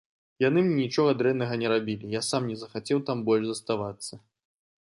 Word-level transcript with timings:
Яны 0.43 0.59
мне 0.67 0.77
нічога 0.83 1.11
дрэннага 1.19 1.59
не 1.63 1.67
рабілі, 1.73 2.05
я 2.19 2.23
сам 2.31 2.49
не 2.53 2.57
захацеў 2.65 3.05
там 3.11 3.17
больш 3.29 3.45
заставацца. 3.51 4.13